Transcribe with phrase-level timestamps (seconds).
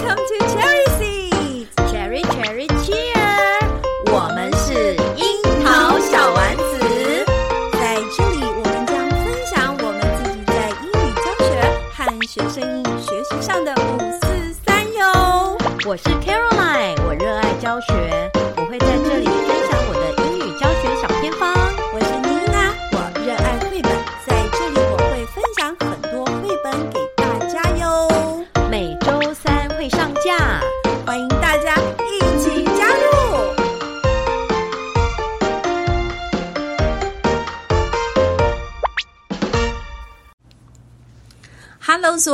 [0.00, 0.47] Welcome to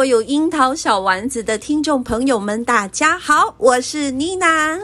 [0.05, 4.79] 所有樱桃小丸子的听众朋友们，大家好，我是妮娜。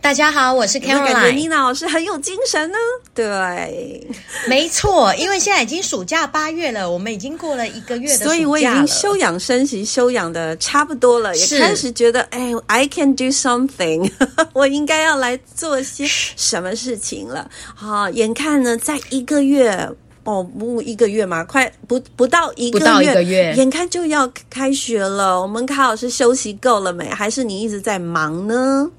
[0.00, 1.12] 大家好，我是 Caroline。
[1.12, 2.76] 感觉妮娜老师很有精神呢。
[3.14, 4.10] 对，
[4.48, 14.10] 没错，因为现在已经暑假八月了，我们已经过了一个月的暑假了，所以我已经休养生息，休养的差不多了，也开始觉得，哎，I can do something，
[14.52, 17.48] 我应该要来做些什么事情了。
[17.76, 19.90] 好，眼看呢，在一个月。
[20.24, 25.40] 哦，不一个月嘛，快不不到一个月，不到一个月，眼看就要开学了。
[25.40, 27.08] 我们卡老师休息够了没？
[27.08, 28.90] 还是你一直在忙呢？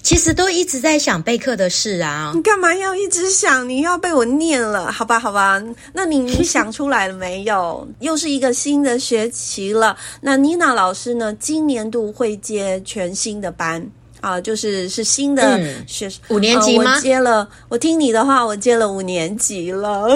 [0.00, 2.32] 其实都一直在想备课的事啊。
[2.34, 3.68] 你干嘛要一直想？
[3.68, 4.90] 你要被我念了？
[4.90, 5.62] 好吧，好吧。
[5.92, 7.86] 那你你想出来了没有？
[8.00, 9.96] 又是一个新的学期了。
[10.20, 11.34] 那妮娜老师呢？
[11.34, 13.90] 今年度会接全新的班。
[14.20, 16.92] 啊，就是是新的学生、嗯、五年级吗？
[16.92, 20.06] 呃、我接了，我听你的话，我接了五年级了。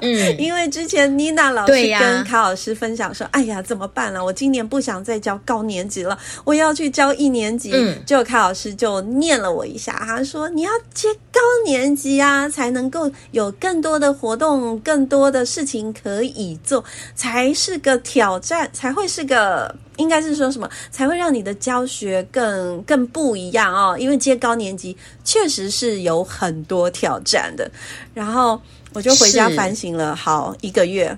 [0.00, 4.24] 嗯， 因为之前妮娜老师跟卡老师分享说：“哎呀，怎么办呢、啊？
[4.24, 7.70] 我今年不想再教高年级了，我要去教一年级。
[7.72, 16.84] 嗯”结果卡老师就念了我一下，他说：“你要接高年级啊，才能够有更多的活动，更多的事情可以做，
[17.14, 23.96] 才是个挑战，才会是个。”应该是说什么才会让你的教学更更不一样哦？
[23.98, 27.70] 因为接高年级确实是有很多挑战的。
[28.14, 28.60] 然后
[28.92, 31.16] 我就回家反省了好一个月。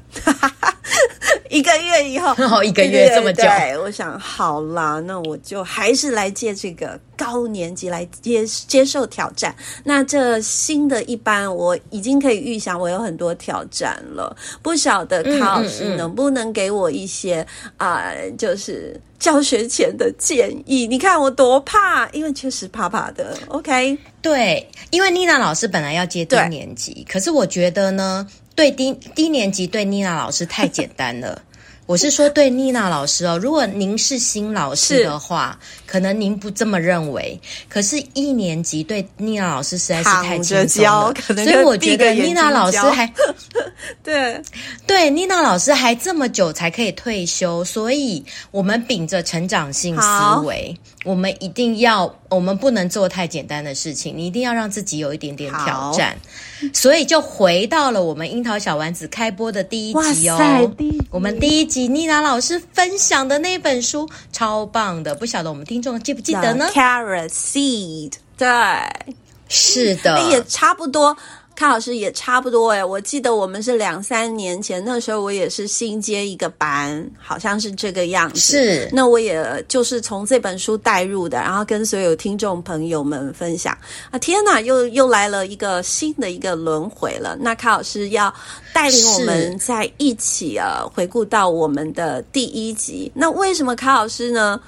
[1.51, 9.55] 一个月以后， 哦，一个月这么久，对，我想好啦，那我就还是来接这个高年级来接接受挑战。
[9.85, 14.37] 那这新的一班，我已经可以预想，我有很多挑战了。
[14.63, 17.47] 不晓得卡老师能不能给我一些
[17.77, 20.87] 啊、嗯嗯嗯呃，就是教学前的建议？
[20.87, 23.37] 你看我多怕，因为确实怕怕的。
[23.49, 28.27] OK，对，因为妮娜老师本来要接低年级，可是我觉得呢。
[28.55, 31.41] 对低低年级对妮娜老师太简单了，
[31.87, 33.39] 我是说对妮娜老师哦。
[33.39, 37.39] 如果您是新老师的话，可能您不这么认为。
[37.69, 41.15] 可是，一年级对妮娜老师实在是太轻松了，
[41.45, 43.13] 所以我觉得妮娜老师还
[44.03, 44.41] 对
[44.87, 50.09] 对妮娜老师还这么久才可以退休，所以我们秉着成长性思
[50.47, 56.17] 维，我们一定要，我们不能做太简单的事情，你一定要让自己有一点点挑战。
[56.73, 60.75] 所以就回到了我们樱桃小丸子开播的第一集哦。
[61.11, 68.49] 我们第一集妮娜老师分享的那本书超棒的，不晓得我们听众记不记得呢？Carrot Seed，对，
[69.49, 71.17] 是的，也差不多。
[71.55, 78.41] 卡老师也差不多诶，我记得我们是两三年前，那时候我也是新接一个班，好像是这个样子。
[78.41, 83.77] 是，那我也就是从这本书带入的，然后跟所有听众朋友们分享。
[84.11, 87.37] 啊，天哪，又又来了一个新的一个轮回了。
[87.41, 88.35] 那卡老师要
[88.73, 93.11] 带领我们在一起啊，回顾到我们的第一集。
[93.15, 94.61] 那为什么卡老师呢？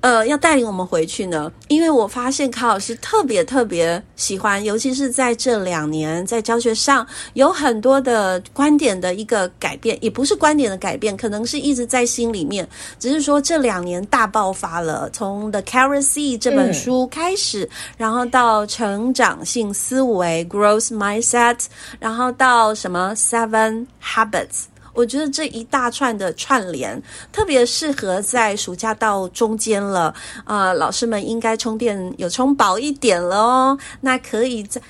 [0.00, 7.04] 呃，要带领我们回去呢，因为我发现卡老师特别特别喜欢，尤其是在这两年在教学上
[7.34, 12.68] 有很多的观点的一个改变，也不是观点的改变，可能是一直在心里面，
[13.00, 21.58] 只是说这两年大爆发了，从 The Carrot Seed 这本书开始，嗯，然后到成长性思维 Growth Mindset，
[21.98, 24.66] 然后到什么 Seven Habits。
[24.98, 27.00] 我觉得这一大串的串联
[27.30, 30.12] 特别适合在暑假到中间了
[30.44, 34.82] 啊、呃，老师们应该充电有充饱一点了哦，那可以再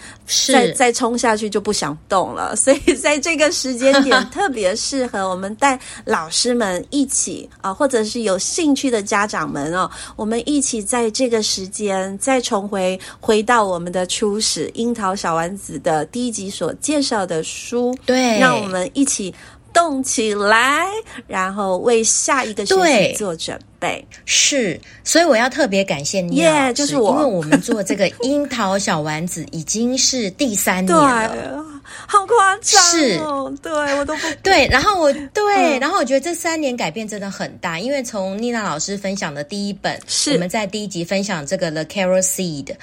[0.46, 19.34] 再再充下去就不想动了，所以 在这个时间点特别适合我们带老师们一起啊、呃，或者是有兴趣的家长们哦，我们一起在这个时间再重回回到我们的初始樱桃小丸子的第一集所介绍的书，对，让我们一起。
[19.72, 20.86] 动起来，
[21.26, 22.74] 然后为下一个学
[23.08, 24.06] 期做准备。
[24.24, 31.64] 是，所以我要特别感谢你，耶，yeah, 就是我，因为我们做这个樱桃小丸子已经是第三年了。
[32.06, 32.82] 好夸张
[33.24, 33.50] 哦！
[33.50, 33.58] 是。
[33.62, 40.32] 对我都不对，然后我对，嗯、然后我觉得这三年改变真的很大，因为从妮娜老师分享的第一本，是。
[40.32, 42.74] 我们在第一集分享这个 The Carrot Seed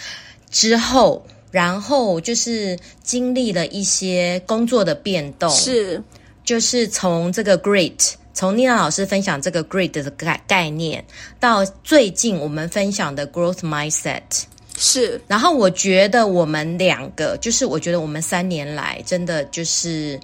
[0.49, 6.01] 之后，然后就是经历了一些工作的变动，是
[6.45, 8.13] 就是从这个 great，。
[8.33, 11.03] 从妮娜老师分享这个 great 的概概念，
[11.39, 14.21] 到最近我们分享的 growth mindset，
[14.77, 15.19] 是。
[15.27, 20.19] 然后我觉得我们两个，就是我觉得我们三年来真的就是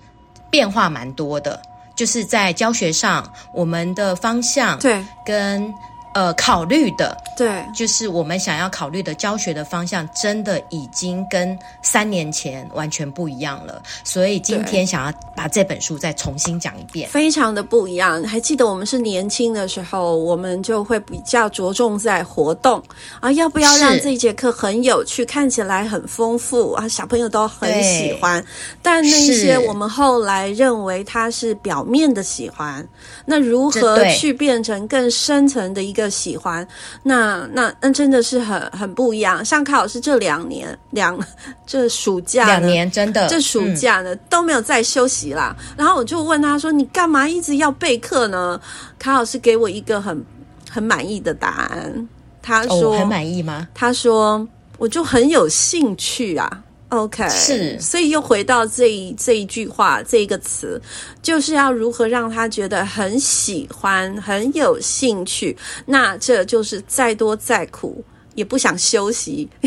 [0.50, 1.62] 变化蛮多的，
[1.95, 5.74] 就是在教学上，我们的方向对跟。
[6.13, 13.81] 呃，考虑的对，就是我们想要考虑的教学的方向，真的已经跟三年前完全不一样了。
[14.03, 18.21] 所以今天想要把这本书再重新讲一遍，非常的不一样。
[18.23, 22.83] 还记得我们是年轻的时候，我们就会比较着重在活动
[23.21, 28.43] 啊，要不要让这一节课很有趣，看起来很丰富啊，小朋友都很喜欢。
[28.81, 32.85] 但那些我们后来认为它是表面的喜欢，
[33.25, 36.00] 那如何去变成更深层的一个？
[36.01, 36.68] 的喜欢，
[37.03, 39.44] 那那那真的是很很不一样。
[39.44, 41.18] 像卡老师这两年两
[41.65, 45.56] 这暑假两年真的这暑假呢、嗯、都没有再休息啦。
[45.77, 48.59] 然后我就问他说：“你干嘛一直要备课呢？”
[48.98, 50.25] 卡老师给我一个很
[50.69, 52.07] 很满意的答案。
[52.42, 60.81] 他说：“哦、很满意吗？”他说：“我就很有兴趣啊。” OK，是，所以又回到这一这一句话，这一个词，
[61.21, 65.55] 就是要如何让他觉得很喜欢、很有兴趣。
[65.85, 68.03] 那这就是再多再苦。
[68.35, 69.47] 也不想休息，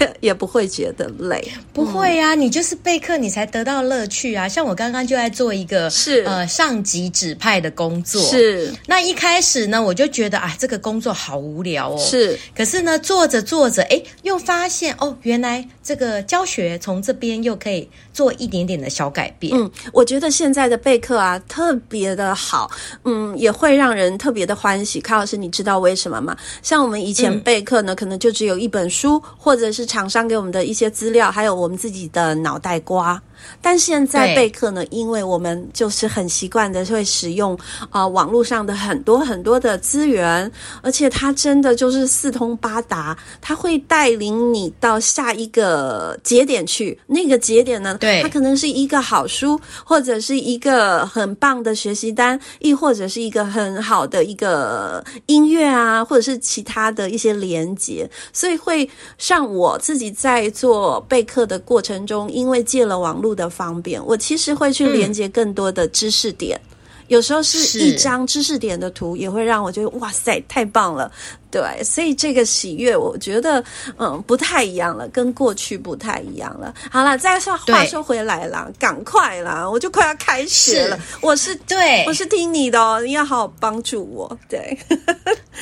[0.00, 1.42] 也也不会觉得累，
[1.72, 4.46] 不会呀、啊，嗯、你就是备课，你才得到乐趣啊。
[4.46, 12.38] 像我刚刚就在做一个是呃上级指派的工作，是那一开始呢，我就觉得啊，这个工作好无聊哦，是。
[12.54, 19.56] 可是呢，做着做着，哎，又发现哦，原来这个教学从这边又可以做一点点的小改变。
[19.56, 22.70] 嗯，我觉得现在的备课啊，特别的好，
[23.04, 25.00] 嗯，也会让人特别的欢喜。
[25.00, 26.36] 卡老师，你知道为什么吗？
[26.62, 27.92] 像我们以前备课呢。
[27.92, 33.22] 嗯可能就只有一本书，或者是厂商给我们的一些资料，还有我们自己的脑袋瓜。
[33.60, 37.54] 但现在备课呢，因为我们就是很习惯的会使用
[37.90, 40.50] 啊、呃、网络上的很多很多的资源，
[40.80, 46.98] 而且它真的就是四通八达，它会带领你到下一个节点去。
[47.06, 58.08] 那个节点呢，对，它可能是一个好书，或者是一个很棒的学习单，亦或者是一个很好的一个音乐啊，或者是其他的一些连接。
[58.32, 58.88] 所以会
[59.18, 63.33] 像我自己在做备课的过程中，因为借了网络。
[63.34, 66.76] 的方便，我其实会去连接更多的知识点，嗯、
[67.08, 71.10] 有时候是一张知识点的图，也会让我觉得哇塞，太棒了。
[71.50, 73.62] 对，所以这个喜悦，我觉得
[73.96, 76.74] 嗯不太一样了，跟过去不太一样了。
[76.90, 80.96] 好了，再说话说回来了，赶快啦，我就快要开学了。
[80.96, 84.36] 是我是对，我是听你的哦，你要好好帮助我。
[84.48, 84.76] 对，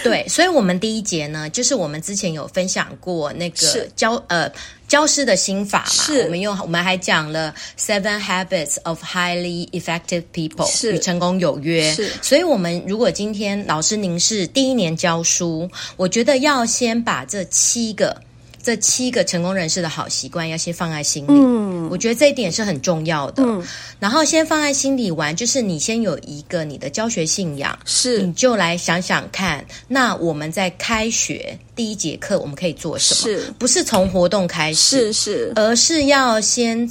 [0.02, 4.50] 对，所以我们第一节呢，就是我们之前有分享过那个教呃
[4.92, 11.90] 教师的心法嘛，是我们用我们还讲了 Seven Habits of Highly Effective People，是与成功有约。
[11.94, 15.70] 是，所以我们如果今天老师您是第一年教书。
[15.96, 18.20] 我觉得要先把这七个、
[18.62, 21.31] 这七个成功人士的好习惯要先放在心里。
[21.31, 23.43] 嗯，我觉得这一点是很重要的。
[23.43, 23.62] 嗯，
[23.99, 33.37] 然后先放在心里玩，就是你先有一个你的教学信仰，是，你就来想想看，那我们在开学第一节课我们可以做什么？
[33.38, 35.12] 是，不是从活动开始？
[35.12, 36.88] 是是，而是要先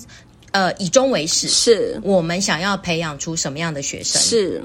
[0.52, 1.48] 呃以终为始。
[1.48, 4.22] 是，我们想要培养出什么样的学生？
[4.22, 4.62] 是。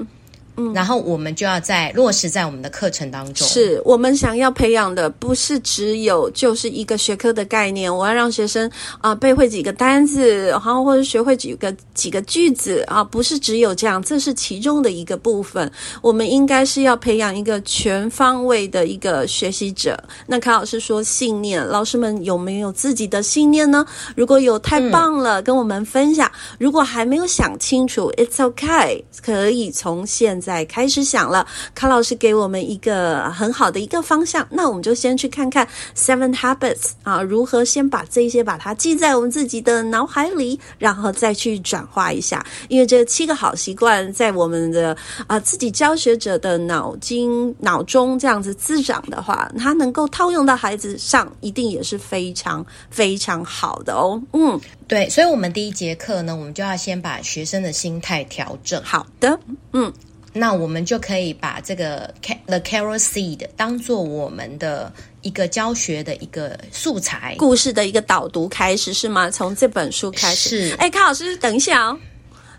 [0.57, 3.47] 嗯，然后我们就要在落实在我们的课程当中。
[3.47, 7.95] 是我们想要培养的，不是只有就是一个学科的概念。
[7.95, 8.67] 我要让学生
[8.99, 15.71] 啊、呃、背会几个单字，然后或者学会几个几个句子啊，不是只有这样，这是其中的一个部分。
[16.01, 19.95] 我们应该是要培养一个全方位的一个学习者。
[20.25, 23.85] 那卡老师说信念，老师们有没有自己的信念呢？
[24.15, 26.31] 如果有，太棒了，嗯、跟我们分享。
[26.57, 30.46] 如果还没有想清楚，It's okay，可以从现在。
[30.47, 42.45] 在开始想了，康老师给我们一个很好的一个方向，那我们就先去看看 Seven Habits 啊，如何先把这些把它记在我们自己的脑海里，然后再去转化一下。
[42.69, 44.95] 因为这七个好习惯在我们的
[45.27, 54.21] 啊自己教学者的脑筋脑中这样子滋长的话，它能够套用到孩子上，一定也是非常非常好的哦。
[54.31, 58.81] 嗯，对，所以，我们第一节课呢，我们就要先把学生的心态调整。
[58.81, 59.37] 好的，
[59.73, 59.91] 嗯。
[60.37, 62.13] 那我们就可以把这个
[62.45, 64.91] The Carrot Seed 当做我们的
[65.21, 69.29] 一个教学的一个素材，故事的一个导读开始是吗？
[69.29, 70.69] 从这本书开始。
[70.69, 70.75] 是。
[70.75, 71.99] 哎，康老师，等一下哦。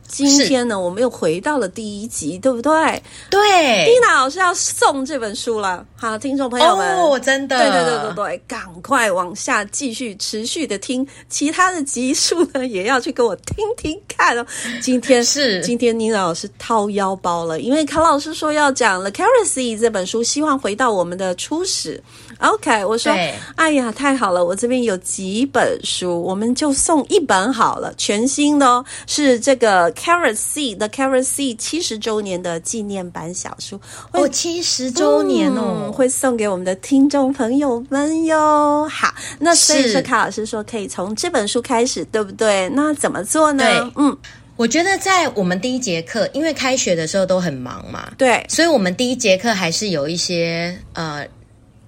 [0.08, 3.02] 今天呢，我们又回到了第一集，对不对？
[3.30, 14.44] 对，妮娜老师要送这本书了，好，听众朋友们，哦，真的，对对对对对，赶快往下继续持续的听其他的集数呢，也要去给我听听看哦。
[14.80, 22.02] 今天是今天妮娜老师掏腰包了，因为卡老师说要讲《The Seed》这本书，希望回到我们的初始。
[22.38, 23.12] OK，我说，
[23.56, 33.80] 哎呀，太好了，我这边有几本书，我们就送一本好了，全新的哦，是这个 Carrot Seed The Carrot Seed 七十周年的纪念版小书
[34.12, 38.88] 哦，七十周年哦、嗯，会送给我们的听众朋友们哟。
[38.88, 42.68] 好，那所以说卡老师说可以从这本书开始，对不对？
[42.70, 43.64] 那怎么做呢？
[43.64, 44.16] 对，嗯，
[44.56, 51.26] 我觉得在我们第一节课，因为开学的时候都很忙嘛，对，所以我们第一节课还是有一些呃。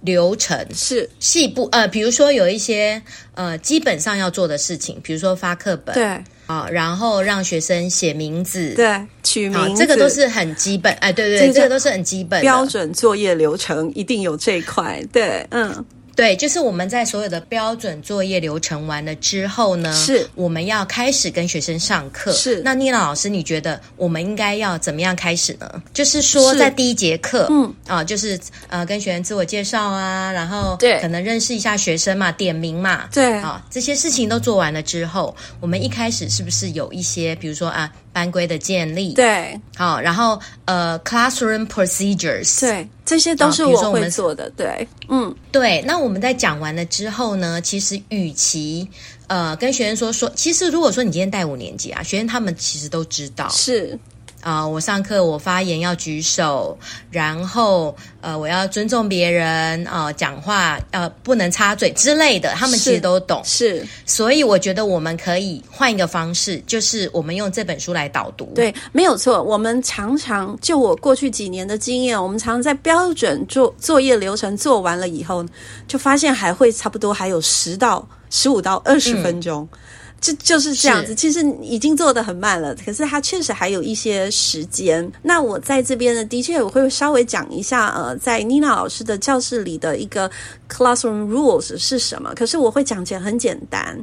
[0.03, 3.03] 流程是细部呃，比如说有一些
[3.35, 15.85] 呃基本上要做的事情，比如说发课本，对啊，然后让学生写名字，对，取名字，这个都是很基本，哎，对对对，这个都是很基本标准作业流程，一定有这一块，对，嗯。
[16.17, 22.33] 对，就是我们在所有的标准作业流程完了之后呢，是我们要开始跟学生上课。
[22.33, 25.83] 是，那妮娜老师，你觉得我们应该要怎么样开始呢？
[25.93, 28.39] 就是说，在第一节课，嗯啊，就是
[28.69, 37.91] 呃，跟学员自我介绍啊，然后对，可能认识一下学生嘛，点名嘛，对啊，这些事情都做完了之后，我们一开始是不是有一些，比如说啊。
[38.13, 45.83] 班规的建立，对，好，然后呃，classroom procedures，对，这些都是我会做的，对，嗯，对。
[45.85, 48.89] 那我们在讲完了之后呢，其实与其
[49.27, 53.99] 呃跟学生说说，其实如果说你今天带五年级啊，学生他们其实都知道是。
[54.41, 56.79] 啊、呃，我上课我发言要举手，
[57.11, 63.41] 然后呃，我要尊重别人啊、呃，讲话呃不能插嘴之类的，他们其实都懂。
[63.45, 68.47] 是，所以我觉得我们可以换一个方式，就是我们用这本书来导读。
[68.55, 69.43] 对，没有错。
[69.43, 75.45] 我们常常就我过去几年的经验，我们常常在标准作作业流程做完了以后，
[75.87, 79.69] 就发现还会差不多还有十到十五到二十分钟。
[79.73, 79.79] 嗯
[80.21, 85.11] 就就是这样子，其实已经做得很慢了，可是它确实还有一些时间。
[85.23, 90.31] 那我在这边呢，的确我会稍微讲一下，呃，在妮娜老师的教室里的一个
[90.69, 92.35] classroom rules 是什么。
[92.35, 93.99] 可是我会讲起来很简单，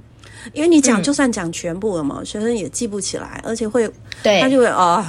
[0.53, 3.87] 因为你讲就算讲全部了嘛，嗯、学生也记不起来，而且会，
[4.23, 5.03] 对，他就会哦，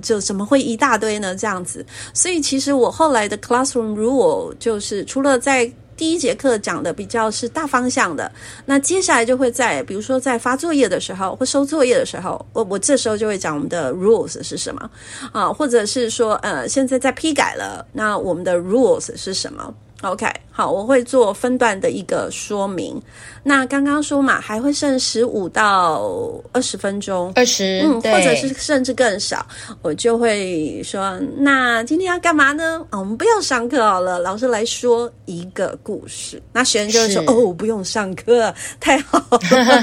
[0.00, 1.34] 就怎么会一大堆呢？
[1.34, 1.84] 这样子。
[2.14, 8.30] 所以其实我后来的 classroom rule 就是除了在第一节课讲的比较是大方向的，
[8.66, 14.90] 那接下来就会在，比如说在发作业的时候或收作业的时候，我我这时候就会讲我们的 rules 是什么
[15.32, 20.26] 啊，或者是说呃，现在在批改了，那我们的 rules 是什么？OK。
[20.52, 23.00] 好，我会做分段的一个说明。
[23.42, 26.06] 那刚刚说嘛，还会剩十五到
[26.52, 29.44] 二十分钟，二十，嗯，或者是甚至更少，
[29.80, 32.84] 我就会说，那今天要干嘛呢？
[32.90, 36.40] 啊，我们不要上课好了，老师来说一个故事。
[36.52, 39.38] 那学生就会说，哦，不用上课，太好了。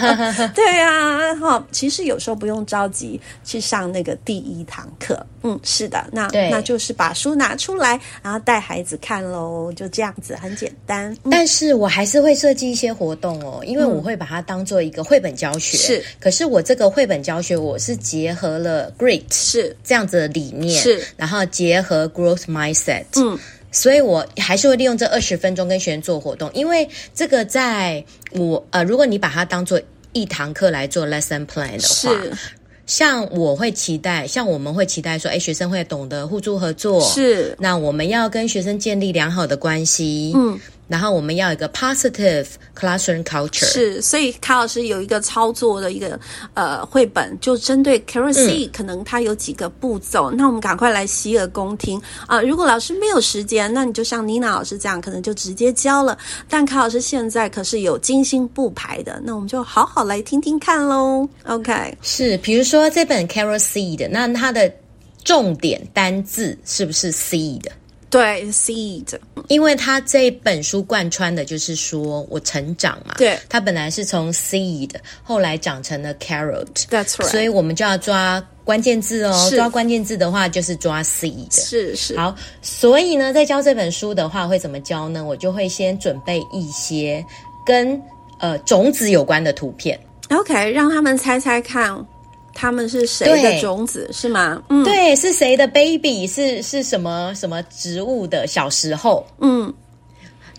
[0.54, 5.20] 对呀，好，其实有时候不用着急去上那个第一堂课。
[5.42, 10.59] 嗯，是的，那那就是把书拿出来，然后带孩子看喽，就这样子，很。
[10.60, 15.78] 简单，但是我还是会设计一些活动哦，因为我会把它当做一个绘本教学。
[15.78, 19.76] 是，可是我这个绘本教学，我是结合了 Great 是。
[19.84, 23.40] 这样子的理念，是，然后结合 Growth Mindset，嗯，
[23.72, 29.80] 所以我还是会利用这二十分钟跟学生做活动，因为这个在我呃，如果你把它当做
[30.12, 32.38] 一堂课来做 Lesson Plan 的话。
[32.90, 37.00] 是像我会期待，像我们会期待说，哎，学生会懂得互助合作。
[37.02, 40.34] 是，那我们要跟学生建立良好的关系。
[40.36, 40.60] 嗯。
[40.90, 43.64] 然后我们要有一个 positive classroom culture。
[43.66, 46.20] 是，所以卡老师有一个操作的一个
[46.56, 50.30] 呃绘本，就针对 Seed，嗯，可能它有几个步骤。
[50.32, 52.44] 那我们赶快来洗耳恭听啊，呃！
[52.44, 56.18] 如果老师没有时间，那你就像妮娜老师这样，可能就直接教了。
[56.50, 61.30] 但卡老师现在可是有精心布排的，那我们就好好来听听看喽。
[61.46, 64.72] OK，是，比如说这本 Carrot Seed，那它的
[65.24, 67.62] 重点单字是不是 seed？
[68.10, 69.06] 对，seed，
[69.48, 73.14] 因为他这本书贯穿的就是说我成长嘛。
[73.18, 74.90] 对，他本来是从 seed，
[75.22, 77.28] 后来长成了 carrot，That's right。
[77.30, 79.50] 所以我们就要抓关键字哦。
[79.56, 81.54] 抓关键字的话，就是抓 seed。
[81.54, 82.18] 是是。
[82.18, 85.24] 好，所以呢，在教这本书的话，会怎么教呢？
[85.24, 87.24] 我就会先准备一些
[87.64, 88.02] 跟
[88.40, 90.00] 呃种子有关的图片。
[90.30, 92.04] OK，让他们猜猜看。
[92.60, 94.62] 他们是谁的种子是吗？
[94.68, 96.28] 嗯，对，是谁的 baby？
[96.28, 99.26] 是是什么什么植物的小时候？
[99.40, 99.74] 嗯。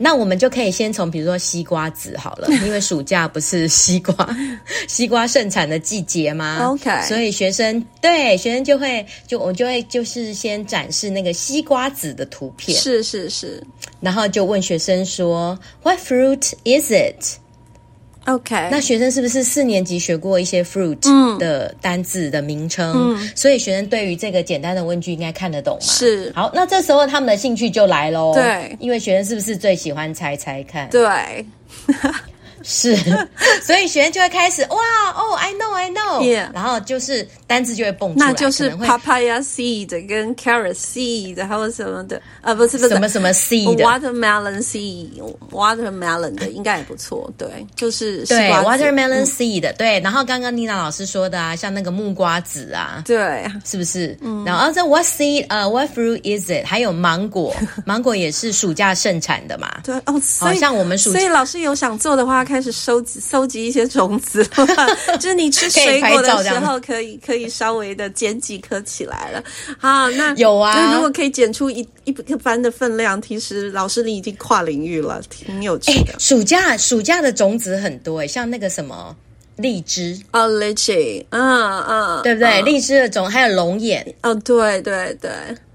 [0.02, 4.14] 那我们就可以先从比如说西瓜籽好了， 因为暑假不是西瓜
[4.88, 13.62] 西瓜盛产的季节吗？OK，所以学生对学生就会就我就会就是先展示那个西瓜籽的图片，是是是，
[14.00, 16.90] 然后就问学生说，What fruit is
[18.30, 22.92] it？OK，那学生是不是四年级学过一些 fruit 的单字的名称？
[22.94, 25.80] 嗯，所以学生对于这个简单的问句应该看得懂嘛？
[25.82, 26.32] 是。
[26.34, 28.32] 好，那这时候他们的兴趣就来喽。
[28.34, 30.88] 对，因为学生是不是最喜欢猜猜看？
[30.90, 31.44] 对。
[32.62, 32.96] 是，
[33.62, 34.76] 所以学生就会开始哇
[35.14, 36.48] 哦，I know, I know，、yeah.
[36.52, 42.20] 然后就是单字就会蹦出来，那就是 papaya seed 跟 carrot seed 还有什么的。
[42.42, 42.90] 啊，不是不是。
[42.90, 54.18] 什么什么 seed，watermelon seed，watermelon 的应该也不错，对，就是对 watermelon seed，、嗯、对，然后刚刚妮娜老师说的啊，像那个木瓜籽啊，对，是不是？
[54.22, 56.66] 嗯、然后这 what seed 呃、uh, what fruit is it？
[56.66, 57.54] 还有芒果，
[57.86, 62.44] 芒果也是暑假盛产的嘛，对哦，所以像我们暑，所以老师有想做的话。
[62.50, 64.44] 开始收集收集一些种子，
[65.20, 69.42] 就是你吃水果的时候，可以可以稍微的捡几颗起来了。
[69.78, 76.12] 好，那有啊，如果可以捡出一一个班的分量，其实老师你已经跨领域了，挺有趣的。
[76.14, 79.14] 欸、暑假暑假的种子很多哎，像那个什么
[79.56, 82.60] 荔枝哦，荔枝，嗯嗯，对不对？
[82.62, 85.30] 荔枝的种还有龙眼哦，对对对，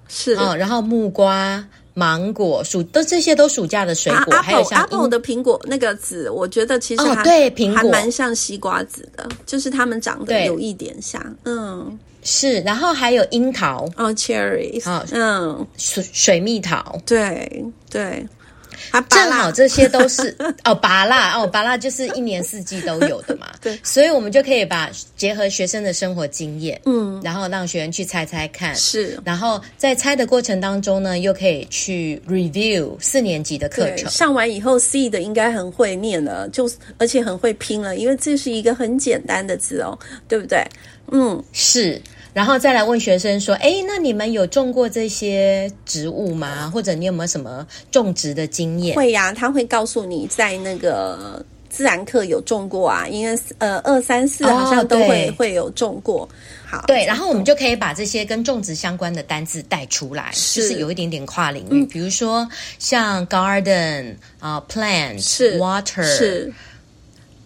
[0.09, 1.65] 是哦，然后木瓜。
[1.95, 11.19] 芒果、暑都这些都暑假的水果，啊、还有像 Apple 的苹果那个籽，我觉得其实还、哦、对苹果还蛮像西瓜籽的，就是它们长得有一点像。
[11.45, 12.59] 嗯，是。
[12.59, 18.27] 然后还有樱桃哦，cherries，哦，嗯，水水蜜桃，对对。
[19.09, 23.47] 正好这些都是 哦，芭乐哦，芭乐就是一年四季都有的嘛。
[23.61, 29.19] 对，所以我们就可以把结合学生的生活经验，嗯，然后让学生去猜猜看，是。
[29.23, 34.09] 然后在猜的过程当中呢，又可以去 review 四年级的课程。
[34.09, 40.63] 上完以后，C 的应该很会念了，就而且很会拼了，因为这是一个很简单的字哦，对不对？
[41.11, 42.01] 嗯，是。
[42.35, 46.69] 然后再来问学生说：“哎，那你们有种过这些植物吗？
[46.69, 56.27] 或者你有没有什么种植的经验？”会呀，他会告诉你在那个自然课有种过啊，因为呃二三四好像都会、哦、会有种过。
[56.67, 62.45] 好，对，然后我们就可以把这些跟种植相关的单字带出来，是就是有一点点跨领域，嗯、比如说
[62.79, 66.53] 像 garden 啊、呃、plant 是 water 是，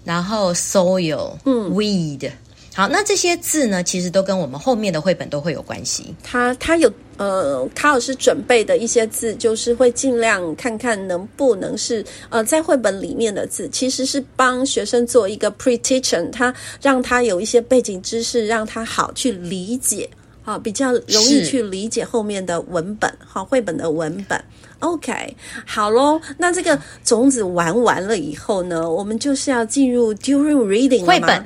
[0.04, 2.32] 然后 soil 嗯 weed。
[2.80, 6.16] 好，那这些字呢，其实都跟我们后面的绘本都会有关系。
[6.24, 20.10] 他他有呃，卡老师准备的一些字，就是会尽量看看能不能是呃，在绘本里面的字，其实是帮学生做一个 pre-teaching，他让他有一些背景知识，让他好去理解，
[20.42, 24.42] 好比较容易去理解后面的文本，好绘本的文本。
[24.80, 31.46] OK，好喽，那这个种子玩完了以后呢，我们就是要进入 during reading 绘本。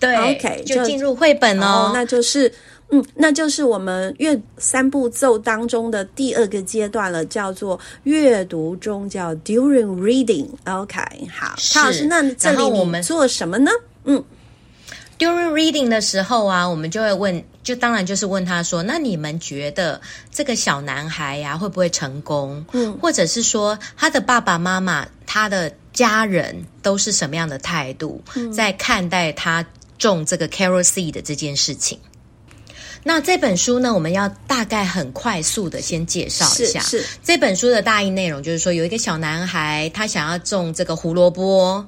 [0.00, 2.50] 对，OK，就进入绘本哦，那就是，
[2.88, 10.48] 嗯，那就是我们阅三步骤当中的第二个阶段了，叫做阅读中，叫 During Reading。
[10.64, 10.98] OK，
[11.30, 13.70] 好，唐老师，那这里我们做什么呢？
[14.04, 14.24] 嗯
[15.18, 20.00] ，During Reading 的时候啊，我们就会问，就当然就是问他说，那你们觉得
[20.32, 22.64] 这个小男孩呀、啊、会不会成功？
[22.72, 29.62] 嗯，或者是说他的爸爸妈妈、他的家人都是什么样的态度，嗯、在看待他？
[30.00, 32.00] 种这个 carrot seed 的这件事情，
[33.04, 36.80] 那这本书呢，我们要大概很快速的先介绍一下。
[36.80, 41.86] 是，是这本书的大意内容，就是说有一个小男孩，他想要种这个胡萝卜。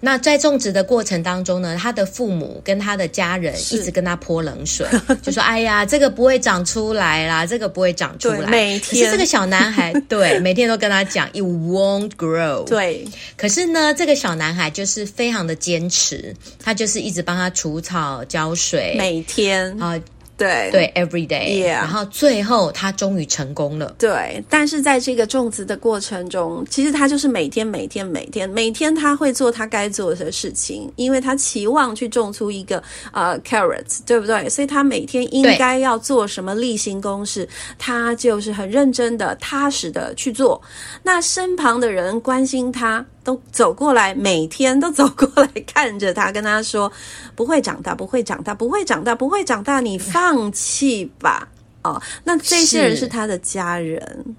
[0.00, 4.86] 那在种植的过程当中呢，他的父母跟他的家人一直跟他泼冷水，
[5.22, 13.06] 就说：“哎呀，这个不会长出来啦，这个不会长出来。”每天，可是这个小男孩 对每天都跟他讲：“It won't grow。”对。
[13.36, 19.98] 可是呢，这个小男孩就是非常的坚持，他就是一直帮他除草、浇水，每天啊。
[20.36, 21.66] 对对，every day.
[21.66, 23.94] 然后最后他终于成功了。
[23.98, 34.48] 对，但是在这个种植的过程中，其实他就是每天每天每天每天他会做他该做的事情，因为他期望去种出一个呃 carrots，对不对？
[34.48, 40.60] 所以他每天应该要做什么例行公事，他就是很认真的、踏实的去做。
[41.02, 43.04] 那身旁的人关心他。
[43.26, 46.90] 都走过来，每天都走过来看着他，跟他说
[47.34, 51.48] ：“不会长大，不会长大，不会长大，不会长大，你放弃吧。”
[51.82, 54.36] 哦，那这些人是他的家人。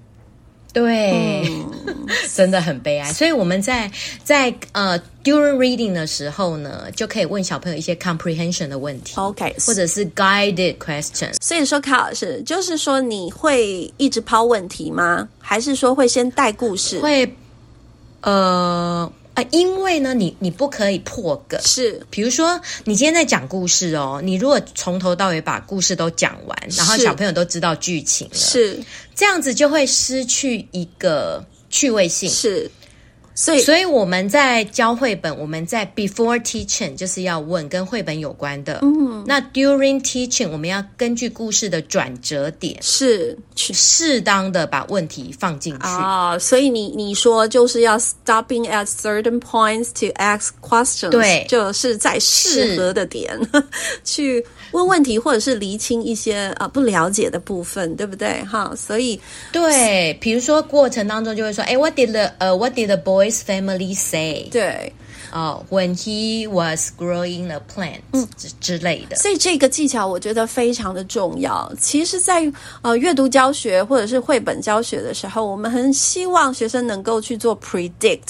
[0.72, 1.42] 对，
[1.86, 3.12] 嗯、真的很悲哀。
[3.12, 3.90] 所以我们在
[4.22, 11.34] 在呃 during reading 的时候呢，就可以问小朋友一些 comprehension 的问题，OK，或者是 guided questions。
[11.42, 15.28] 所以说，卡老师就是说，你会一直抛问题吗？
[15.38, 17.00] 还是说会先带故事？
[17.00, 17.34] 会，
[18.22, 19.12] 呃。
[19.34, 28.80] 啊因为呢，你你不可以破梗，是，比如说你今天在讲故事哦，你如果从头到尾把故事都讲完，然后小朋友都知道剧情了，是，
[29.14, 32.68] 这样子就会失去一个趣味性，是。
[33.40, 38.80] 所以，所以我们在教绘本，我们在 before teaching 就是要问跟绘本有关的。
[38.82, 46.36] 嗯，那 during teaching 我们要根据故事的转折点，是去适当的把问题放进去啊。
[46.36, 53.38] 所以你你说就是要 stopping at certain points to ask questions，对，就是在适合的点
[54.02, 58.42] 去问问题，或者是厘清一些啊不了解的部分，对不对？
[58.44, 59.20] 哈，所以
[59.52, 64.92] 对，比如说过程当中就会说，哎，what did the 呃、uh, what did the boy's family say 对
[65.30, 71.70] 哦、uh,，when he was growing a plant，嗯之之类的，所以这个技巧我觉得非常的重要。
[71.78, 78.22] 其实在，在呃阅读教学或者是绘本教学的时候，我们很希望学生能够去做 predict，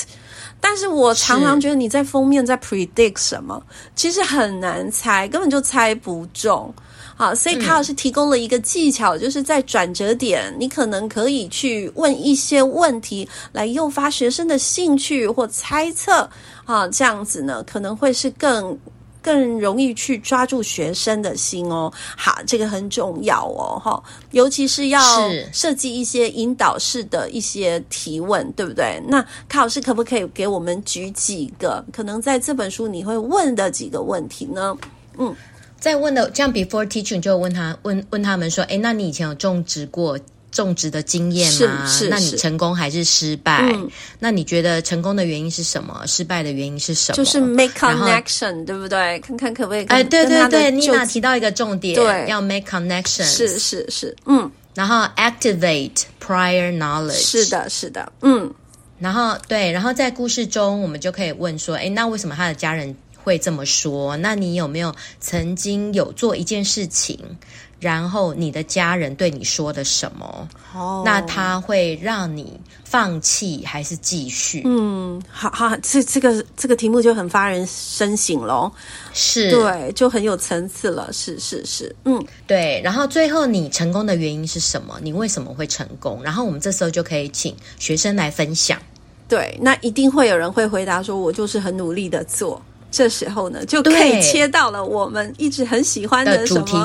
[0.61, 3.63] 但是我常常觉得你在封面在 predict 什么，
[3.95, 6.73] 其实很难猜，根本就猜不中。
[7.17, 16.31] 好，所以卡老师提供了一个技巧，嗯、就是在转折点，你可能可以去问一些问题，来诱发学生的兴趣或猜测。
[16.65, 18.79] 啊，这样子呢，可能会是更
[19.29, 21.93] 更容易去抓住学生的心哦。
[22.17, 24.99] 好，这个很重要哦，哈，尤其是要
[25.53, 29.03] 设计一些引导式的一些提问，对不对？
[29.07, 34.75] 那卡老师可不可以给我们举几个可能在这本书你会问的几个问题呢？
[35.19, 35.37] 嗯。
[35.79, 40.19] 在问的这样 before teaching 就问他问问他们说，诶，那你以前有种植过
[40.51, 41.87] 种植的经验吗？
[41.87, 43.63] 是是，那你成功还是失败？
[43.73, 46.03] 嗯，那你觉得成功的原因是什么？
[46.07, 47.17] 失败的原因是什么？
[47.17, 49.19] 就是 make connection，对不对？
[49.21, 49.85] 看看可不可以？
[49.87, 58.53] 哎，对对对，妮娜提到一个重点，对，要 make connection，是是是，嗯，然后 activate prior knowledge，是的，是的，嗯，
[58.99, 62.95] 然后对，然后在故事中我们就可以问说，哎，那为什么他的家人
[63.29, 64.17] 会这么说？
[64.17, 67.21] 那你有没有曾经有做一件事情，
[67.79, 70.49] 然后你的家人对你说的什么？
[70.75, 71.05] 哦，oh.
[71.05, 74.63] 那他会让你放弃还是继续？
[74.65, 78.73] 嗯，好好，这这个这个题目就很发人深省咯。
[79.13, 81.13] 是，对，就很有层次了。
[81.13, 82.81] 是是是，嗯，对。
[82.83, 84.99] 然后最后你成功的原因是什么？
[85.03, 86.23] 你为什么会成功？
[86.23, 88.81] 然后我们这时候就可以请学生来分享。
[89.29, 96.77] 对，那一定会有人会回答说：“我就是很努力的做。”这时候呢，就可以切到了我们一直很喜欢的主题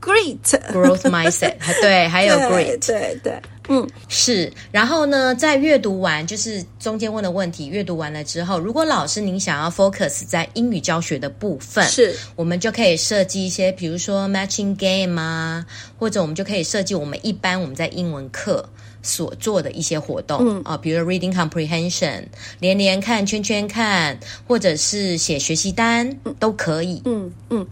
[0.00, 0.38] ，Great。
[0.72, 4.52] Growth Mindset， 对，还有 Great，对对，对，嗯，是。
[4.72, 15.64] 然后呢，在阅读完，就是中间问的问题，阅读完了之后，如果老师您想要 focus 在英语教学的部分，是我们就可以设计一些，比如说 Matching Game 啊，
[15.98, 18.68] 或者我们就可以设计我们一般我们在英文课。
[19.00, 22.24] 所做的一些活动，嗯啊，比如 reading comprehension，
[22.58, 27.00] 连连看，圈圈看，或者是写学习单，嗯、都可以。
[27.04, 27.64] 嗯嗯，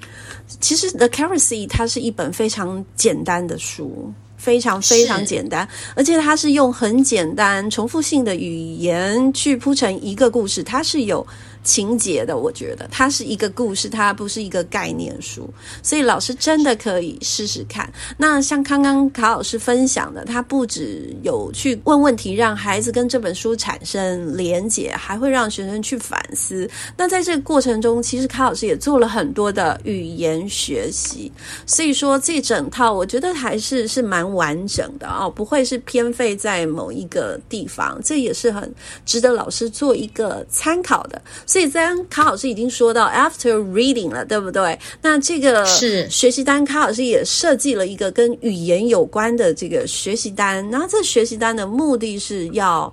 [0.61, 11.27] 其实 The Currency 它是一本非常简单的书，非常非常简单，而且它是用很简单、重复性的语言去铺成一个故事，它是有。
[11.66, 15.52] 情节的，我觉得它是一个故事，它不是一个概念书，
[15.83, 17.92] 所以老师真的可以试试看。
[18.16, 26.70] 那像刚刚卡老师分享的，他不只有去问问题，让孩子跟这本书产生连结，还会让学生去反思。
[26.96, 31.33] 那在这个过程中，其实卡老师也做了很多的语言学习，
[31.66, 38.72] 所以说这整套我觉得还是是蛮完整的哦，不会是偏废在某一个地方，这也是很
[39.05, 41.20] 值得老师做一个参考的。
[41.57, 44.79] 所以，在卡老师已经说到 after reading 了，对不对？
[45.01, 50.69] 那这个是学习单，卡老师也设计了一个跟语言有关的这个学习单。
[50.69, 52.92] 然后，这学习单的目的是要。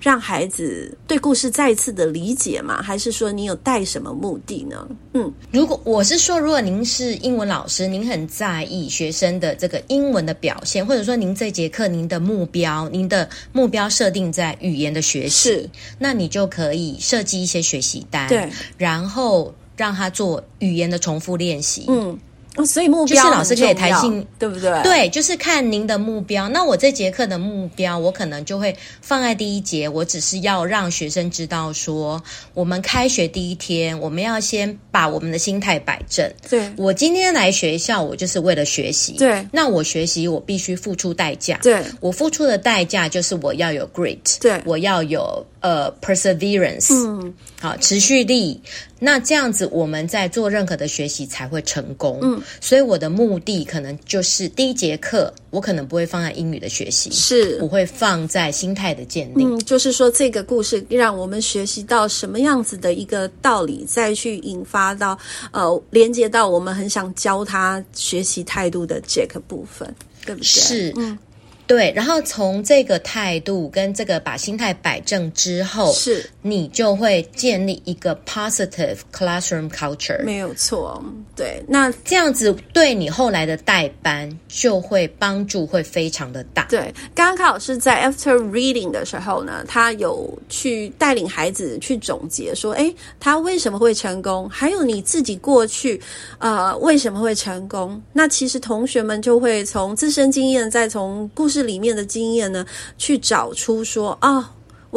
[0.00, 2.82] 让孩子对故事再次的理解吗？
[2.82, 4.86] 还是说你有带什么目的呢？
[5.14, 22.16] 嗯，如果我是说，如果您是英文老师，您很在意学生的这个英文的表现，或者说您这节课您的目标，您的目标设定在语言的学习，那你就可以设计一些学习单，对，然后让他做语言的重复练习，嗯。
[22.56, 24.82] 哦，所以目标就是老师可以弹性，对不对？
[24.82, 26.48] 对，就是看您的目标。
[26.48, 29.88] 那我这节课的目标，我可能就会放在第一节。
[29.88, 32.22] 我只是要让学生知道说，
[32.54, 36.30] 我们开学第一天，我们要先把我们的心态摆正。
[36.48, 39.12] 对，我今天来学校，我就是为了学习。
[39.18, 41.58] 对，那我学习，我必须付出代价。
[41.62, 44.38] 对，我付出的代价就是我要有 grit。
[44.40, 46.94] 对，我要有呃 perseverance。
[46.94, 48.60] 嗯，好，持续力。
[49.00, 52.18] 那这样子，我们在做任何的学习才会成功。
[52.22, 59.44] 嗯，所以我的目的可能就是第一节课，我可能不会放在英语的学习，是我会放在心态的建立。
[59.44, 65.18] 嗯，就是说这个故事让我们学习到什么样子的一个道理，再去引发到
[65.50, 69.92] 呃，连接到我们很想教他学习态度的这个部分，
[70.24, 70.46] 对不对？
[70.46, 71.18] 是，嗯。
[71.66, 76.30] 对，然后从这个态度跟这个把心态摆正之后，是。
[76.48, 80.22] 你就会建立一个 positive classroom culture。
[80.24, 81.02] 没有错，
[81.34, 86.64] 对，那这样子对你后来的代班就会帮助会非常的大。
[86.70, 94.48] 对，刚刚卡老师在 after reading 的时候呢，他有去带领孩子去总结说，哎，他为什么会成功？
[94.48, 96.00] 还有你自己过去
[96.38, 98.00] 呃为什么会成功？
[98.12, 101.56] 那其实同学们就会从自身经验，再从故事。
[101.56, 102.66] 这里面的经验呢，
[102.98, 104.44] 去找出说啊、哦，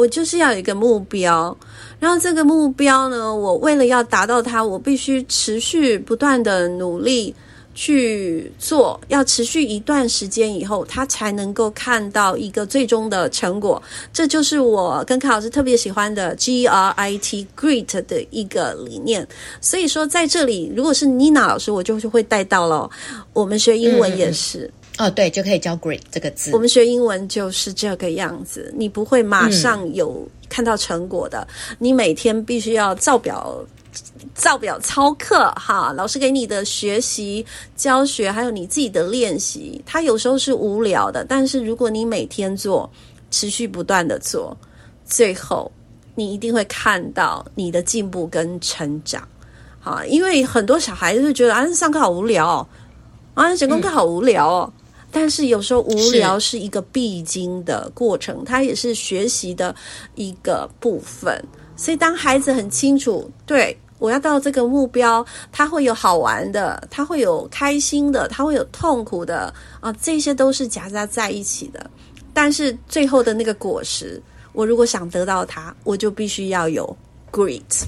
[0.00, 1.54] 我就是要有一个目标，
[1.98, 7.34] 然后这个目标呢，我为了要达到它，我必须持续不断的努力
[7.74, 13.80] 去做，要持续一段时间以后，他才能够看到一个最终的成果。
[14.10, 19.28] 这就是我跟康老师特别喜欢的 G R I T Great 的一个理念。
[19.60, 22.88] 所以说，在这里，如果是妮娜老师，我就会带到了。
[23.34, 24.60] 我们学英文也是。
[24.60, 26.50] 嗯哦，对，就可以教 “great” 这个字。
[26.52, 33.64] 我们学英文就是这个样子，你不会马上有看到成果的，嗯、你每天必须要照表
[34.34, 35.90] 照表操课哈。
[35.96, 37.44] 老师给你的学习
[37.76, 42.88] 教学，还有你自己的练习，它有时候是无聊的，但是如果你每天做，
[43.30, 44.54] 持续不断的做，
[45.06, 45.72] 最后
[46.14, 49.26] 你一定会看到你的进步跟成长。
[49.80, 52.68] 好，因为很多小孩子就觉得啊，上课好无聊哦，
[53.32, 54.72] 啊，写功课好无聊哦。
[55.10, 59.74] 嗯但是有时候无聊是一个必经的过程，它也是学习的
[60.14, 61.44] 一个部分。
[61.76, 71.90] 所以当孩子很清楚，对，我要到这个目标，他会有好玩的，他会有开心的，他会有痛苦的啊，这些都是夹杂在一起的。
[72.32, 76.96] 但是最后的那个果实，我如果想得到它，我就必须要有
[77.32, 77.82] grit。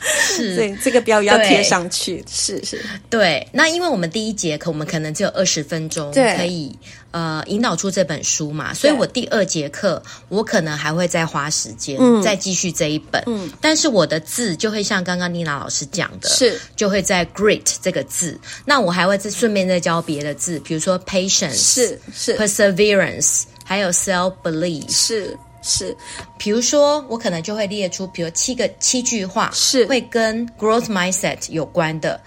[0.00, 2.24] 是， 对，这个标语要贴上去。
[2.28, 2.62] 是。
[2.64, 3.46] 是，对。
[3.52, 6.76] 那因为我们第一节课，我们可能只有二十分钟，可以
[7.10, 13.22] 呃引导出这本书嘛，所以我第二节课我可能还会再花时间，嗯，再继续这一本。
[13.26, 16.60] 嗯，但是我的字就会像刚刚妮娜老师讲的，是。
[16.74, 18.38] 就会在 great 这个字。
[18.64, 22.36] 那我还会再顺便再教别的字，比如说 patience，是是。
[22.36, 25.36] perseverance，还有 self belief，是。
[25.68, 25.96] 是，
[26.38, 29.84] 比如说，我可能就会列出，比如七个七句话，是。
[29.86, 32.20] 会跟 growth mindset 有关的，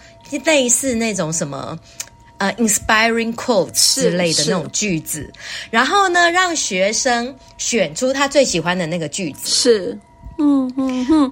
[0.44, 1.80] 类似那种什么
[2.38, 5.32] 呃 inspiring quotes 之类的那种句子，
[5.72, 10.00] 然后呢，让学生选出他最喜欢的那个句子，是，
[10.38, 11.32] 嗯嗯嗯，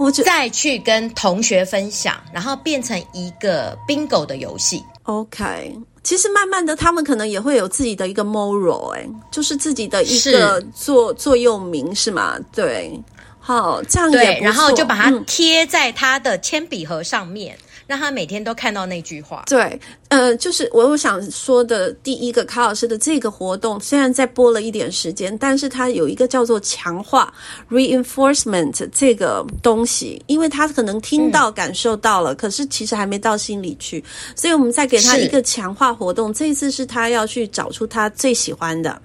[0.00, 5.76] 我就再去跟同学分享，然后变成一个 bingo 的游戏，OK。
[6.06, 12.38] 其实慢慢的，他们可能也会有自己的一个 moral，哎，就是自己的一个座座右铭，是吗？
[12.52, 13.02] 对，
[13.40, 17.56] 好，这样也不错，然后就把它贴在他的铅笔盒上面。
[17.56, 19.44] 嗯让他每天都看到那句话。
[19.46, 27.32] 对，呃，就是我我想说的第一个，卡老师的这个活动虽然在播了一点时间，但是它有一个叫做强化
[27.70, 34.02] （reinforcement） 这个东西，因为他可能听到、感受到了，嗯、可是其实还没到心里去，
[34.34, 36.32] 所以我们再给他一个强化活动。
[36.32, 39.00] 这一次是他要去找出他最喜欢的。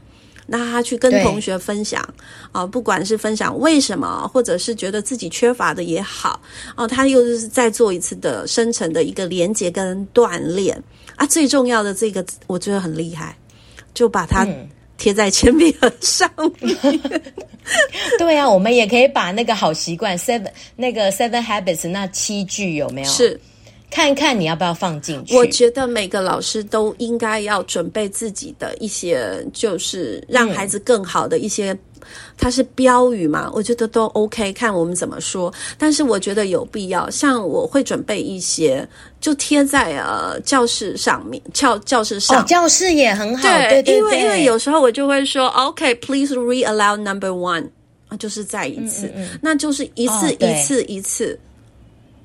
[0.52, 2.06] 那他去跟同学分享
[2.52, 6.42] 啊，不管是分享为什么，或者是觉得自己缺乏的也好，
[6.76, 10.78] 哦，他又是再做一次的深层的一个连接跟锻炼
[11.16, 11.26] 啊。
[11.26, 13.34] 最重要的这个，我觉得很厉害，
[13.94, 14.46] 就把它
[14.98, 16.78] 贴在铅笔盒上面。
[16.84, 17.22] 嗯、
[18.20, 23.10] 对啊，我们也可以把那个好习惯 seven 那个 seven habits 那七句有没有？
[23.10, 23.40] 是。
[23.92, 25.36] 看一看你要不要放进去？
[25.36, 31.78] 我觉得每个老师都应该要准备自己的一些，就是让孩子更好的一些，
[32.38, 33.52] 它是标语嘛？
[33.54, 35.54] 我觉得都 OK，看我们怎么说。
[35.78, 38.88] 但是我觉得有必要，像我会准备一些，
[39.20, 43.44] 就贴在呃教室上面，教教室上，哦，教室也很好。
[43.44, 47.66] 对，对对对，因为因为有时候我就会说，OK，please read aloud number one，
[48.18, 51.38] 就是再一次，嗯嗯嗯，那就是一次，哦，一次一次。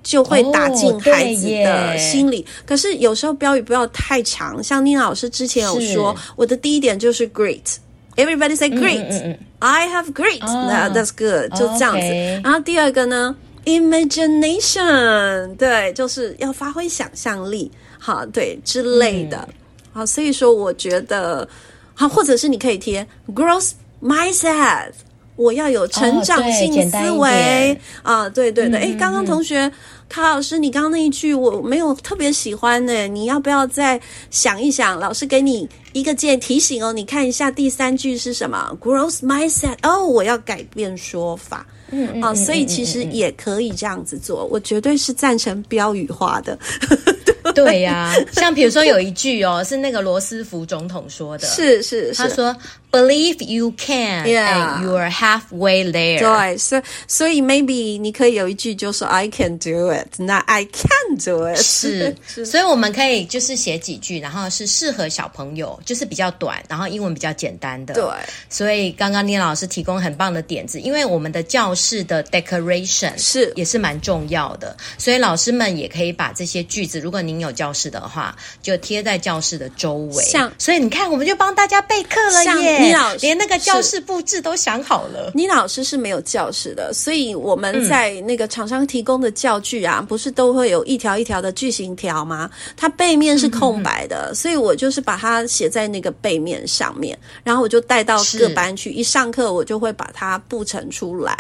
[0.07, 2.47] 就会打进孩子的心里。
[2.65, 12.07] 可是有时候标语不要太长，像妮娜老师之前有说，我的第一点就是 great，everybody say great，I have great，that's good，就这样子。
[12.45, 19.49] 然后第二个呢，imagination，对，就是要发挥想象力，好，对之类的。
[19.93, 21.49] 好，所以说我觉得，
[21.95, 24.93] 好，或者是你可以贴 growth mindset。
[25.37, 28.29] 我要有成长性思维啊！
[28.29, 29.71] 对对对，诶，刚刚同学
[30.09, 34.99] 卡老师，你刚刚那一句我没有特别喜欢呢，你要不要再想一想？
[34.99, 41.67] 老师给你一个建议提醒哦，你看一下第三句是什么？Growth mindset 哦，我要改变说法。
[41.91, 46.59] 嗯啊，所以其实也可以这样子做，我绝对是赞成标语化的。
[47.55, 52.57] 对呀、啊，像比如说有一句哦，是那个罗斯福总统说的， 是是是，他说。
[52.97, 56.19] Believe you can, and you are halfway there.
[56.19, 67.93] 对，所以所以 maybe 你可以有一句就说 I can do it，那 I can do it 是，所以我们可以就是写几句，然后是适合小朋友，就是比较短，然后英文比较简单的。
[67.93, 68.05] 对，
[68.49, 80.25] 所以刚刚聂老师提供很棒的点子，因为我们的教室的 decoration 是也是蛮重要的，所以老师们也可以把这些句子，如果您有教室的话，就贴在教室的周围。
[80.25, 82.86] 像，所以你看，我们就帮大家备课了耶。
[82.87, 85.33] 你老连那个教室布置都想好了。
[85.35, 92.51] 你老师是没有教室的，所以我们在那个厂商提供的教具啊，嗯、不是都会有一条一条的句型条吗？
[92.77, 98.93] 它背面是空白的，嗯、所以我就是把它写在那个背面上面，然后我就带到各班去。
[98.93, 101.37] 一上课我就会把它布成出来。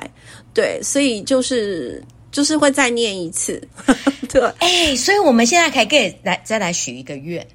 [0.52, 3.60] 对，所以就是就是会再念一次。
[4.28, 7.46] 对，哎、欸，所以我们现在可以给来再来许一个愿。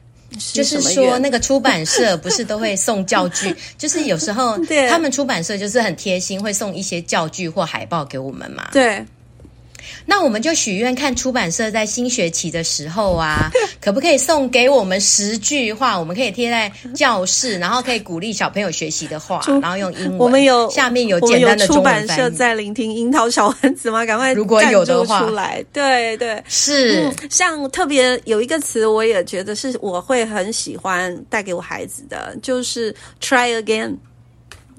[0.54, 3.56] 就是说，那个出版社不是都会送教具？
[3.78, 4.58] 就是有时候
[4.90, 8.70] 他们出版社就是很贴心，会送一些教具或海报给我们嘛。
[8.72, 9.06] 对。
[10.06, 15.98] 那我们就许愿，看出版社在新学期的时候啊， 可不可以送给我们十句话？
[16.00, 20.18] 我们可以贴在教室，然后可以鼓励小朋友学习的话，然后用英文。
[20.18, 21.84] 我们有下面有简单的中文。
[21.84, 24.06] 出版社在聆听樱桃小丸子吗？
[24.06, 25.64] 赶快如果有的话出来。
[25.74, 33.96] 对对，是、嗯、像特别有一个词，我也觉得是我会很喜欢带给我孩子的，就是 try again。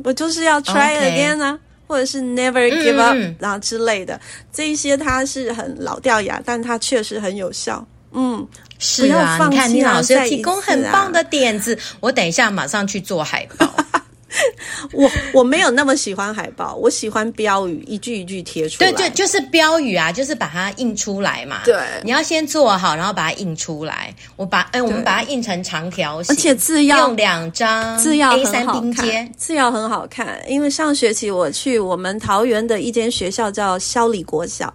[0.05, 1.53] 我就是要 try again 啊。
[1.53, 1.72] Okay.
[1.93, 4.19] 或者是 never give up，嗯，然后之类的，
[4.51, 7.87] 这一些它是很老掉牙，但它确实很有效。
[8.13, 13.71] 嗯，是啊，你看你老师提供很棒的点子，我等一下马上去做海报。
[14.93, 18.91] 我我没有那么喜欢海报，我喜欢标语，一句一句贴出来。
[18.93, 21.61] 对，就就是标语啊，就是把它印出来嘛。
[21.65, 24.15] 对，你要先做好，然后把它印出来。
[24.37, 30.41] 我把哎，我们把它印成长条形，而且字要用两张字要 A 三拼接，字要很好看。
[30.49, 34.73] 因为上学期我去我们桃园的一间学校叫萧里国小，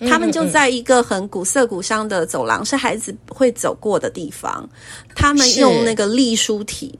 [0.00, 4.68] 他们就在一个很古色古香的走廊，是孩子会走过的地方。
[5.14, 6.98] 他们用那个隶书体。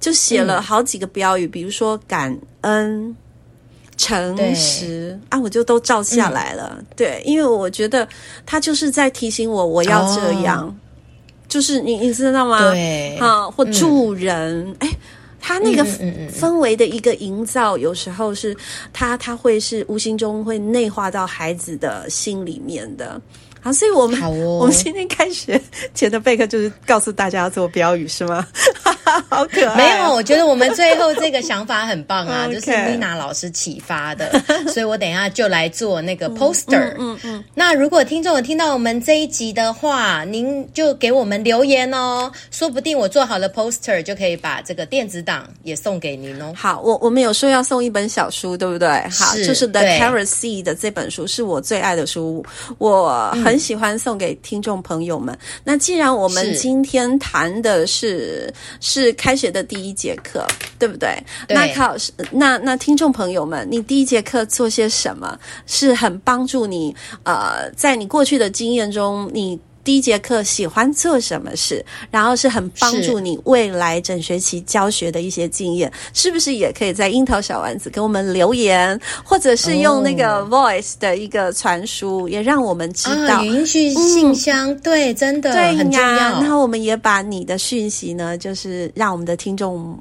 [0.00, 3.14] 就写了好几个标语，嗯、比如说感恩、
[3.98, 6.74] 诚实啊，我就都照下来了。
[6.78, 8.08] 嗯、对，因为我觉得
[8.46, 10.66] 他就是在提醒我，我要这样。
[10.66, 10.74] 哦、
[11.46, 12.72] 就是你你知道吗？
[12.72, 14.74] 对，啊，或助人。
[14.78, 14.96] 哎、嗯，
[15.38, 15.84] 他那个
[16.30, 18.56] 氛围的一个营造，有时候是
[18.92, 23.20] 他他会是无形中会内化到孩子的心里面的。
[23.62, 25.60] 好，所以我们好、哦、我们今天开学
[25.94, 28.46] 前的备课就是告诉大家要做标语，是吗？
[29.28, 29.76] 好可爱！
[29.76, 34.30] 没有，我觉得我们最后这个想法很棒啊， 就是 Nina 老师启发的，
[34.72, 36.90] 所以我等一下就来做那个 poster。
[36.92, 37.44] 嗯嗯，嗯，嗯。
[37.54, 46.52] 那如果听众有听到我们这一集的话，您就给我们留言哦，说不定我做好了 poster 就可以把这个电子档也送给您哦。
[46.56, 48.88] 好，我我们有说要送一本小书，对不对？
[49.08, 52.44] 好，是就是 The Carrot Seed 的这本书是我最爱的书，
[52.78, 55.36] 我很喜欢送给听众朋友们。
[55.64, 60.46] 那既然我们今天谈的是是开学的第一节课，
[60.78, 61.16] 对不对？
[61.46, 61.54] 对。
[61.54, 66.94] 那考试，那那听众朋友们，你第一节课做些什么是很帮助你？
[67.24, 69.58] 呃，在你过去的经验中，你。
[69.82, 83.42] 第一节课喜欢做什么事，然后是很帮助你未来整学期教学的一些经验，是，是不是也可以在樱桃小丸子给我们留言，或者是用那个 Voice 的一个传输，也让我们知道。
[83.42, 86.16] 语音讯信箱，嗯、对，真的对很重要。
[86.16, 89.98] 然后我们也把你的讯息呢，就是让我们的听众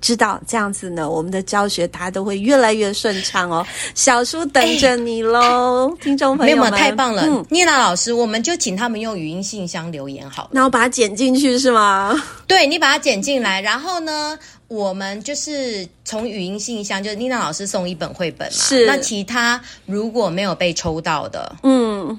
[0.00, 3.64] 知道，这样子呢，我们的教学大家都会越来越顺畅哦。
[3.94, 7.24] 小书等着你喽，欸、听众朋友们，没有，太棒了。
[7.26, 9.17] 嗯，聂娜老师，我们就请他们用。
[9.18, 12.14] 语音信箱留言好，那我把它剪进去是吗？
[12.46, 18.58] 对，你把它剪进来，然后呢，我们就是从语音信箱，就是妮娜老师送一本绘本嘛。
[18.58, 22.16] 是，那其他如果没有被抽到的，嗯，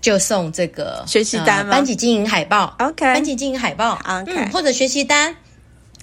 [0.00, 5.36] 就送这个学习单班级经营海报，OK，班级经营海报，OK，、嗯、或者学习单，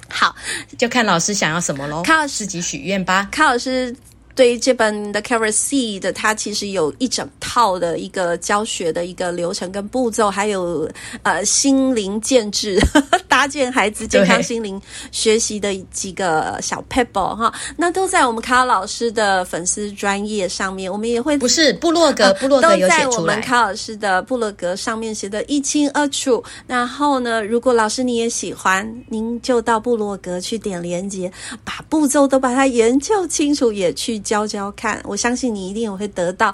[0.10, 0.36] 好，
[0.78, 3.96] 就看老师想要什么喽，看自己许愿吧，看老师。
[4.40, 10.90] 对于这本 The Carrot Seed，它其实有一整套的一个教学的一个流程跟步骤，还有
[11.24, 12.80] 呃心灵建制，
[13.28, 14.82] 搭建孩子健康心灵
[15.12, 26.42] 学习的几个小 pebble 哈，那都在我们卡老师的粉丝专业上面，我们也会不是部落格，部落格都在我们卡老师的部落格上面写的一清二楚。
[26.66, 31.30] 然后呢，如果老师你也喜欢，您就到部落格去点连接，
[31.66, 34.18] 把步骤都把它研究清楚，也去。
[34.30, 36.50] 教教看，我相信你一定会得到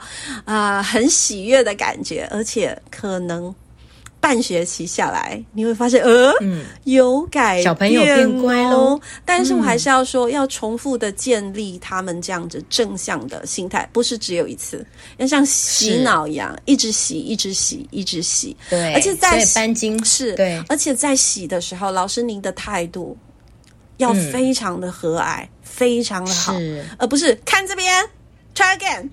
[0.45, 3.53] 啊、呃、很喜悦的感觉，而且可能
[4.21, 8.97] 半学期下来，你会发现，呃，嗯，有改变，小朋友变乖喽。
[9.26, 14.84] 但是我还是要说，嗯、要重复的建立他们这样子正向的心态，不是只有一次，
[15.17, 18.55] 要像洗脑一样，一直洗，一直洗，一直洗。
[18.69, 23.15] 对，而且在班经是，对，而且在洗的时候，老师您的态度
[23.98, 25.41] 要非常的和蔼。
[25.43, 26.56] 嗯非常的好，
[26.98, 27.91] 而不是看这边
[28.56, 29.10] ，try again，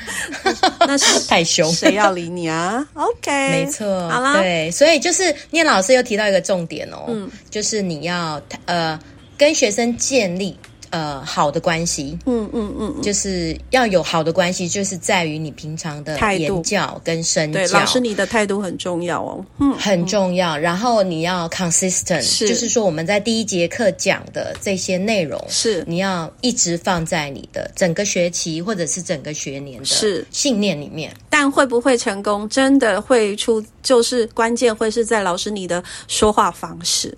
[0.86, 9.00] 那是太凶，谁要理你啊？OK，没错，好啦，对，所以就是念老师又提到一个重点哦，嗯，就是你要呃
[9.38, 10.58] 跟学生建立。
[10.96, 17.58] 呃，好的关系，嗯嗯嗯，就是要有好的关系，就是在于你平常的言教跟身教。
[17.58, 20.56] 对，老师你的态度很重要哦，嗯，很重要。
[20.56, 31.14] 然后你要 consistent，是，就是说我们在第一节课讲的这些内容，是你要一直放在你的整个学期或者是整个学年的信念里面。
[31.28, 37.14] 但会不会成功，真的会出，就是关键会是在老师你的说话方式。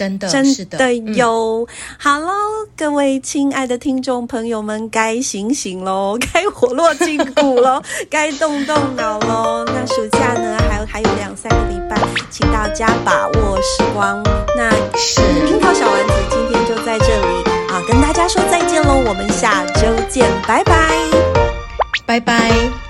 [0.00, 1.60] 真的，真的有。
[1.60, 1.66] 嗯、
[1.98, 2.30] 好喽，
[2.74, 9.62] 各位亲爱的听众朋友们，该醒醒喽， 该活络筋骨喽， 该动动脑喽。
[9.66, 14.22] 那暑假呢，还有还有两三个礼拜，请大家把握时光。
[14.56, 20.88] 那是樱桃小丸子今天就在这里啊，跟大家说再见喽，我们下周见，拜拜，
[22.06, 22.89] 拜拜。